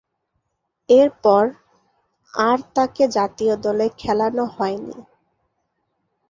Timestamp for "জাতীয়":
3.07-3.53